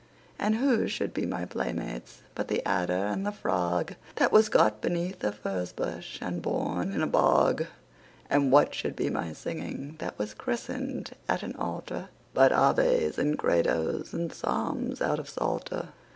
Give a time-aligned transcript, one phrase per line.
[0.39, 4.81] And who should be my playmates but the adder and the frog, That was got
[4.81, 7.67] beneath a furze bush and born in a bog?
[8.27, 13.37] And what should be my singing, that was christened at an altar, But Aves and
[13.37, 15.89] Credos and Psalms out of Psalter?